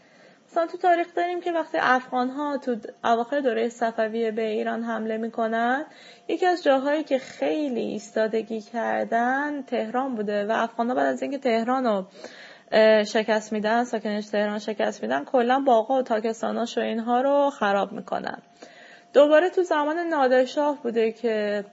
[0.50, 5.16] مثلا تو تاریخ داریم که وقتی افغان ها تو اواخر دوره صفویه به ایران حمله
[5.16, 5.86] می‌کنن
[6.28, 11.38] یکی از جاهایی که خیلی ایستادگی کردن تهران بوده و افغان ها بعد از اینکه
[11.38, 12.04] تهران رو
[13.04, 18.38] شکست میدن ساکنش تهران شکست میدن کلا باقا و تاکستاناش و اینها رو خراب می‌کنن.
[19.12, 21.64] دوباره تو زمان نادرشاه بوده که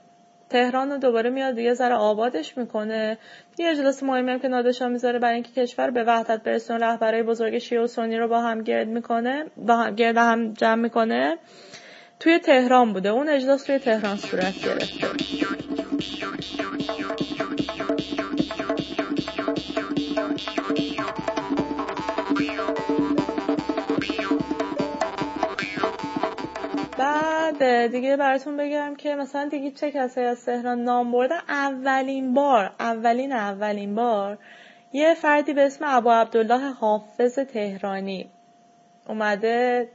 [0.50, 3.18] تهران رو دوباره میاد یه ذره آبادش می‌کنه.
[3.58, 7.58] یه اجلاس مهمی هم که نادرشاه می‌ذاره برای اینکه کشور به وحدت برسون رهبرای بزرگ
[7.58, 11.36] شیعه و سنی رو با هم گرد می‌کنه با هم گرد هم جمع می‌کنه.
[12.20, 13.08] توی تهران بوده.
[13.08, 15.67] اون اجلاس توی تهران صورت گرفته.
[27.92, 33.32] دیگه براتون بگم که مثلا دیگه چه کسایی از تهران نام بردن اولین بار اولین
[33.32, 34.38] اولین بار
[34.92, 38.30] یه فردی به اسم ابا عبدالله حافظ تهرانی
[39.08, 39.88] اومده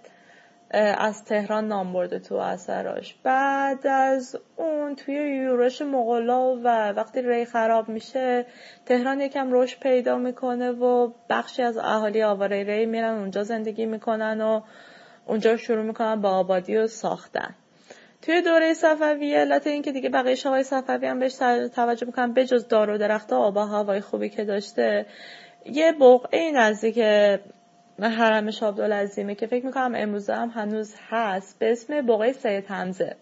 [0.98, 3.16] از تهران نام برده تو اثراش.
[3.24, 8.46] بعد از اون توی یورش مغلا و وقتی ری خراب میشه
[8.86, 14.42] تهران یکم رشد پیدا می‌کنه و بخشی از اهالی آواره ری میرن اونجا زندگی می‌کنن
[14.42, 14.62] و
[15.26, 17.56] اونجا شروع می‌کنن با آبادی و ساختن.
[18.22, 21.36] توی دوره صفوی علت اینکه دیگه بقیه شاهای صفوی هم بهش
[21.76, 25.06] توجه می‌کنن بجز دار و درخت آب و هوای خوبی که داشته
[25.66, 26.98] یه بقعه نزدیک
[28.00, 28.76] حرم شاه
[29.36, 33.16] که فکر می‌کنم امروز هم هنوز هست به اسم بقعه سید حمزه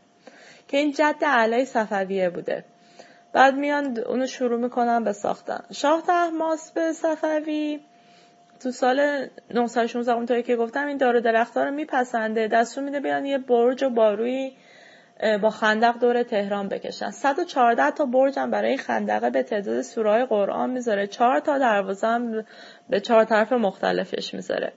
[0.67, 2.65] که این جد علای صفویه بوده.
[3.33, 5.63] بعد میان اونو شروع می‌کنن به ساختن.
[5.73, 6.03] شاه
[6.75, 7.79] به صفوی
[8.63, 12.47] تو سال 916 اونطوری که گفتم این دار درختها رو میپسنده.
[12.47, 14.51] دستور میده بیان یه برج و باروی
[15.41, 17.11] با خندق دور تهران بکشن.
[17.11, 21.07] 114 تا برج هم برای خندقه به تعداد سورای قرآن می‌ذاره.
[21.07, 22.45] 4 تا دروازه هم
[22.89, 24.73] به چهار طرف مختلفش می‌ذاره.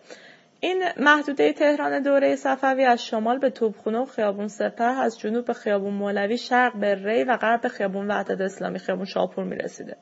[0.61, 5.53] این محدوده تهران دوره صفوی از شمال به توبخونه و خیابون سپر از جنوب به
[5.53, 9.97] خیابون مولوی شرق به ری و غرب به خیابون وحدت اسلامی خیابون شاپور می‌رسیده.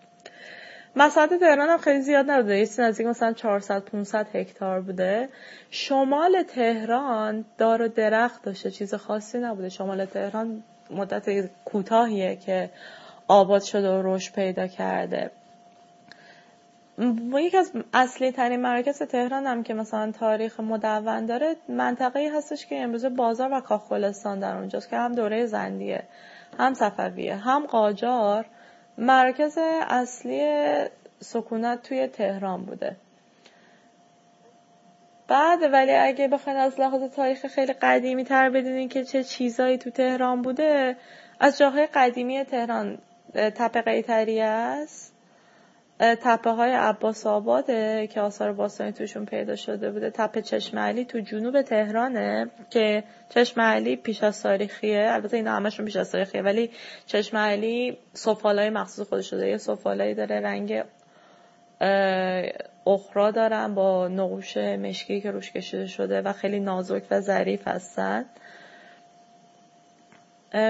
[0.96, 2.58] مساحت تهران هم خیلی زیاد نبوده.
[2.58, 5.28] یه نزدیک مثلا 400 500 هکتار بوده.
[5.70, 8.70] شمال تهران دار و درخت داشته.
[8.70, 9.68] چیز خاصی نبوده.
[9.68, 12.70] شمال تهران مدت کوتاهیه که
[13.28, 15.30] آباد شده و رشد پیدا کرده.
[17.34, 22.82] یکی از اصلی ترین مرکز تهران هم که مثلا تاریخ مدون داره منطقه هستش که
[22.82, 26.02] امروز بازار و کاخلستان در اونجاست که هم دوره زندیه
[26.58, 28.46] هم صفویه هم قاجار.
[28.98, 30.40] مرکز اصلی
[31.20, 32.96] سکونت توی تهران بوده.
[35.28, 39.90] بعد ولی اگه بخواین از لحاظ تاریخ خیلی قدیمی تر بدونین که چه چیزایی تو
[39.90, 40.96] تهران بوده
[41.40, 42.98] از جاهای قدیمی تهران
[43.34, 45.11] تپه قیتری است.
[46.02, 50.10] تپه های عباس آباده که آثار باستانی توشون پیدا شده بوده.
[50.10, 55.08] تپه چشم علی تو جنوب تهرانه که چشم علی پیش از تاریخیه.
[55.10, 56.70] البته اینا همشون پیش از تاریخیه ولی
[57.06, 59.48] چشم علی سفالای مخصوص خودش شده.
[59.48, 60.84] یه سفالایی داره رنگ
[62.86, 68.24] اخرا دارن با نقوش مشکی که روش کشیده شده و خیلی نازک و ظریف هستن.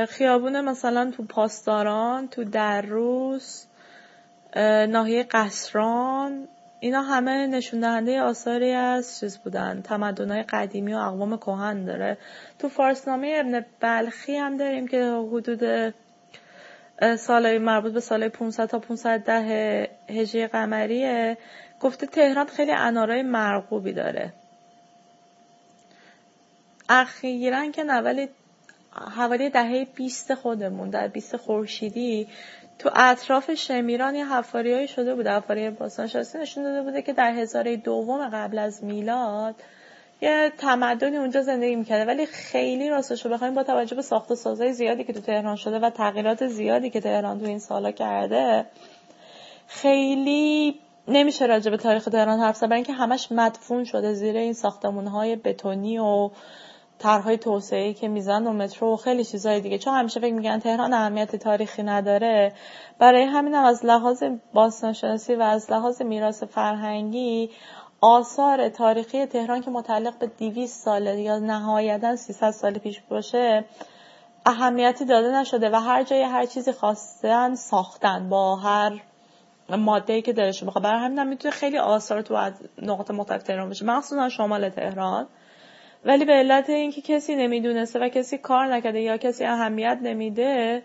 [0.09, 3.67] خیابون مثلا تو پاسداران تو دروس
[4.87, 6.49] ناحیه قصران
[6.81, 9.83] اینا همه نشون دهنده آثاری از چیز بودن.
[9.83, 12.19] تمدن‌های قدیمی و اقوام کهن داره.
[12.59, 15.95] تو فارسنامه ابن بلخی هم داریم که حدود
[17.17, 21.39] سالهای مربوط به سالهای 500 تا 510 هجری قمریه.
[21.81, 24.33] گفته تهران خیلی انارای مرغوبی داره.
[26.89, 28.29] اخیرا که ولی
[29.17, 32.29] حوالی دهه 20 خودمون در 20 خورشیدی
[32.83, 37.77] تو اطراف شمیران یه حفاریایی شده بوده حفاری باستانشناسی نشون داده بوده که در هزاره
[37.77, 39.55] دوم قبل از میلاد
[40.21, 42.05] یه تمدنی اونجا زندگی می‌کرده.
[42.05, 45.57] ولی خیلی راستش رو بخوایم با توجه به ساخت و سازهای زیادی که تو تهران
[45.57, 48.67] شده و تغییرات زیادی که تهران تو این سالا کرده
[49.67, 52.67] خیلی نمیشه راجع به تاریخ تهران حرف زد.
[52.67, 56.31] برای اینکه همش مدفون شده زیر این ساختمون های بتونی و
[57.03, 59.79] طرحهای توسعه که میزن و مترو و خیلی چیزهای دیگه.
[59.79, 62.53] چون همیشه فکر میگن تهران اهمیت تاریخی نداره.
[62.99, 64.23] برای همین هم از لحاظ
[64.55, 67.51] باستانشناسی و از لحاظ میراث فرهنگی
[68.01, 73.65] آثار تاریخی تهران که متعلق به 200 ساله یا نهایتا 300 سال پیش باشه
[74.47, 79.03] اهمیتی داده نشده و هر جای هر چیزی خواستن ساختن با هر
[79.69, 82.51] ماده ای که دلشون بخواد برای همین هم می‌تونه خیلی آثار تو
[82.83, 85.27] نقاط مختلف تهران بشه مخصوصا شمال تهران.
[86.05, 90.83] ولی به علت اینکه کسی نمی‌دونسته و کسی کار نکرده یا کسی اهمیت نمیده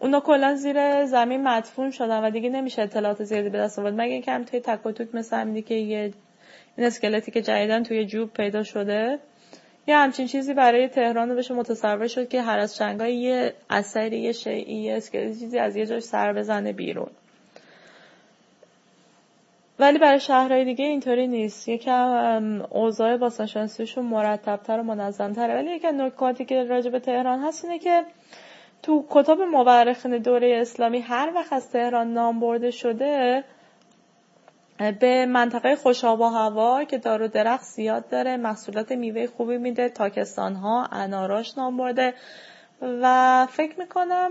[0.00, 3.94] اونا کلا زیر زمین مدفون شدن و دیگه نمیشه اطلاعات زیادی به دست آورد.
[4.00, 6.12] مگه کم توی تک مثل همینی که یه
[6.76, 9.18] این اسکلتی که جدیدن توی جوب پیدا شده
[9.86, 14.32] یه همچین چیزی برای تهران بشه متصور شد که هر از چنگای یه اثری یه
[14.32, 17.10] شیعی یه اسکلتی چیزی از یه جاش سر بزنه بیرون.
[19.78, 21.68] ولی برای شهرهای دیگه اینطوری نیست.
[21.68, 25.54] یکم اوضاع باستانشناسیشون مرتبتر و منظمتره.
[25.54, 28.04] ولی یکی نکاتی که راجع به تهران هست اینه که
[28.82, 33.44] تو کتاب مورخین دوره اسلامی هر وقت از تهران نام برده شده
[35.00, 39.88] به منطقه خوشاب و هوا که دار و درخت زیاد داره محصولات میوه خوبی میده
[39.88, 42.14] تاکستان ها اناراش نام برده.
[42.82, 44.30] و فکر می‌کنم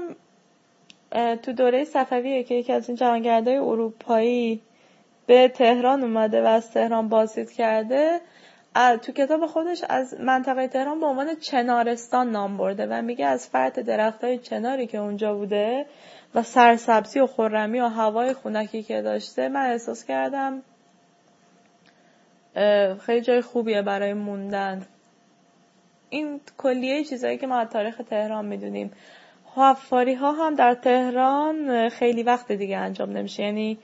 [1.44, 4.62] تو دوره صفویه که یکی از این جهانگردهای اروپایی
[5.28, 8.22] به تهران اومده و از تهران بازدید کرده.
[8.76, 13.80] تو کتاب خودش از منطقه تهران به عنوان چنارستان نام برده و میگه از فرط
[13.80, 15.86] درخت های چناری که اونجا بوده
[16.36, 20.62] و سرسبزی و خورمی و هوای خونکی که داشته من احساس کردم
[23.06, 24.86] خیلی جای خوبیه برای موندن.
[26.10, 28.92] این کلیه چیزایی که ما از تاریخ تهران می‌دونیم.
[29.56, 33.44] حفاری ها هم در تهران خیلی وقت دیگه انجام نمیشه.
[33.44, 33.78] یعنی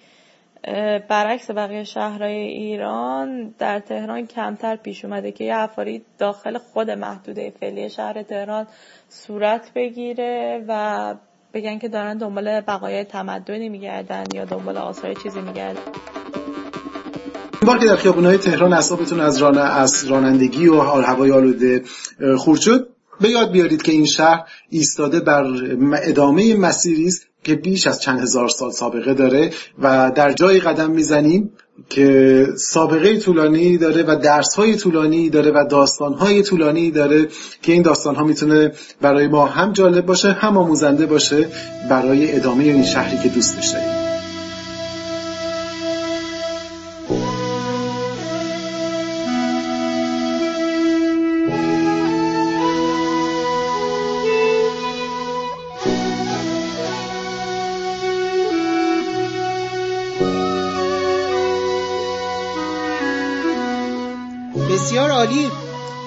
[1.10, 7.54] برعکس بقیه شهرهای ایران در تهران کمتر پیش اومده که یه حفاری داخل خود محدوده
[7.60, 8.68] فعلی شهر تهران
[9.10, 11.16] صورت بگیره و
[11.54, 15.82] بگن که دارن دنبال بقایای تمدنی میگردن یا دنبال آثار چیزی میگردن.
[17.66, 21.84] بار که در خیابونهای تهران اصابتون از ران از رانندگی و حال هوای آلوده
[22.38, 22.88] خورد شد.
[23.22, 25.44] به یاد بیارید که این شهر ایستاده بر
[26.04, 27.31] ادامه مسیری است.
[27.44, 31.52] که بیش از چند هزار سال سابقه داره و در جایی قدم می‌زنیم
[31.90, 37.28] که سابقه طولانی داره و درس های طولانی داره و داستان های طولانی داره
[37.62, 38.72] که این داستان ها می‌تونه
[39.02, 41.48] برای ما هم جالب باشه هم آموزنده باشه
[41.90, 44.01] برای ادامه این شهری که دوستش داریم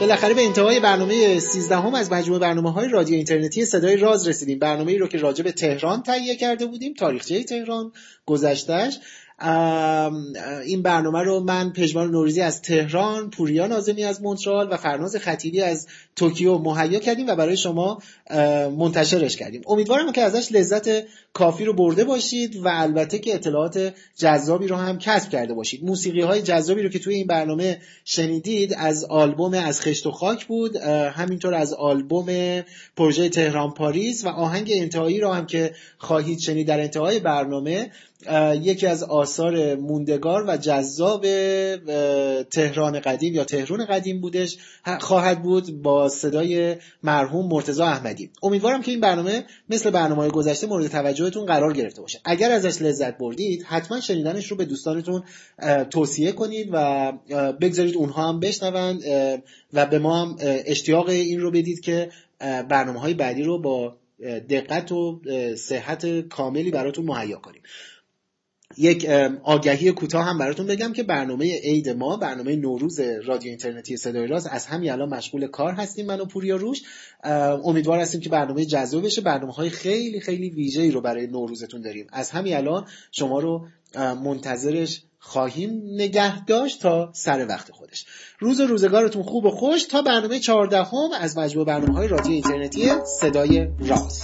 [0.00, 4.58] بالاخره به انتهای برنامه 13 هم از مجموعه برنامه های رادیو اینترنتی صدای راز رسیدیم.
[4.58, 7.92] برنامه ای رو که راجع به تهران تهیه کرده بودیم تاریخچه تهران
[8.26, 8.98] گذشتهش
[10.66, 15.60] این برنامه رو من پژمان نوریزی از تهران پوریا نازمی از مونترال و فرناز خطیبی
[15.60, 17.98] از توکیو مهیا کردیم و برای شما
[18.78, 19.62] منتشرش کردیم.
[19.66, 24.98] امیدوارم که ازش لذت کافی رو برده باشید و البته که اطلاعات جذابی رو هم
[24.98, 25.84] کسب کرده باشید.
[25.84, 30.46] موسیقی های جذابی رو که توی این برنامه شنیدید از آلبوم از خشت و خاک
[30.46, 32.60] بود همینطور از آلبوم
[32.96, 37.90] پروژه تهران پاریس و آهنگ انتهایی رو هم که خواهید شنید در انتهای برنامه
[38.62, 41.26] یکی از آثار موندگار و جذاب
[42.42, 44.56] تهران قدیم یا تهرون قدیم بودش.
[45.00, 48.30] خواهد بود با صدای مرحوم مرتزا احمدی.
[48.42, 52.20] امیدوارم که این برنامه مثل برنامه های گذشته مورد توجهتون قرار گرفته باشه.
[52.24, 55.22] اگر ازش لذت بردید حتما شنیدنش رو به دوستانتون
[55.90, 57.12] توصیه کنید و
[57.60, 59.02] بگذارید اونها هم بشنوند
[59.72, 62.08] و به ما هم اشتیاق این رو بدید که
[62.68, 63.96] برنامه های بعدی رو با
[64.50, 65.20] دقت و
[65.56, 67.62] صحت کاملی براتون مهیا کنیم.
[68.76, 69.04] یک
[69.42, 74.46] آگهی کوتاه هم براتون بگم که برنامه عید ما برنامه نوروز رادیو اینترنتی صدای راز
[74.46, 76.82] از همین الان مشغول کار هستیم من و پوریا روش.
[77.64, 79.20] امیدوار هستیم که برنامه جذاب بشه.
[79.20, 82.06] برنامه های خیلی خیلی ویژه ای رو برای نوروزتون داریم.
[82.12, 88.06] از همین الان شما رو منتظرش خواهیم نگه داشت تا سر وقت خودش.
[88.38, 92.92] روز و روزگارتون خوب و خوش تا برنامه چهاردهم از مجموع برنامه های رادیو اینترنتی
[93.20, 94.20] صدای راز.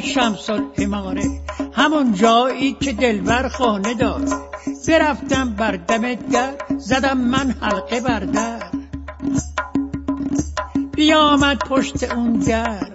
[0.00, 1.24] بر در شمس الاماره
[1.72, 4.26] همون جایی که دلبر خانه داره
[4.88, 8.62] برفتم بر دم در زدم من حلقه بر در.
[10.92, 12.92] بیامد پشت اون در.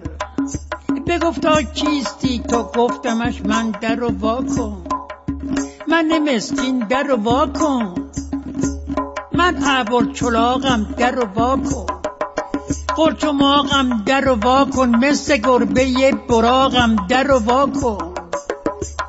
[1.07, 4.83] بگفتا کیستی تو؟ گفتمش من در رو وا کن.
[5.87, 7.95] من مسکین در رو وا کن.
[9.31, 11.94] من عبر چلاغم در رو وا کن.
[12.95, 18.13] قرچماغم در رو وا کن مثل گربه براغم در رو وا کن.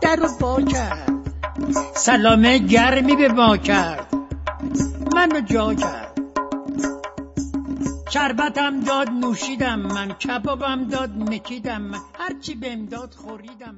[0.02, 1.12] در رو وا کرد
[1.94, 4.14] سلامه گرمی به ما کرد
[5.14, 6.06] منو جا کرد.
[8.10, 13.74] شربتم داد نوشیدم من کبابم داد مکیدم من هرچی بهم داد خوریدم